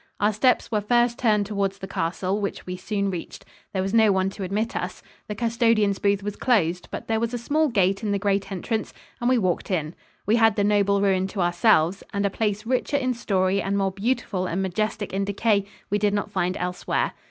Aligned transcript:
Our 0.19 0.33
steps 0.33 0.71
were 0.71 0.81
first 0.81 1.19
turned 1.19 1.45
towards 1.45 1.77
the 1.77 1.87
castle, 1.87 2.41
which 2.41 2.65
we 2.65 2.75
soon 2.75 3.11
reached. 3.11 3.45
There 3.71 3.83
was 3.83 3.93
no 3.93 4.11
one 4.11 4.31
to 4.31 4.41
admit 4.41 4.75
us. 4.75 5.03
The 5.27 5.35
custodian's 5.35 5.99
booth 5.99 6.23
was 6.23 6.35
closed, 6.37 6.87
but 6.89 7.07
there 7.07 7.19
was 7.19 7.35
a 7.35 7.37
small 7.37 7.67
gate 7.67 8.01
in 8.01 8.11
the 8.11 8.17
great 8.17 8.51
entrance 8.51 8.95
and 9.19 9.29
we 9.29 9.37
walked 9.37 9.69
in. 9.69 9.93
We 10.25 10.37
had 10.37 10.55
the 10.55 10.63
noble 10.63 11.01
ruin 11.01 11.27
to 11.27 11.41
ourselves, 11.41 12.01
and 12.13 12.25
a 12.25 12.31
place 12.31 12.65
richer 12.65 12.97
in 12.97 13.13
story 13.13 13.61
and 13.61 13.77
more 13.77 13.91
beautiful 13.91 14.47
and 14.47 14.59
majestic 14.63 15.13
in 15.13 15.23
decay 15.23 15.65
we 15.91 15.99
did 15.99 16.15
not 16.15 16.31
find 16.31 16.57
elsewhere. 16.57 17.11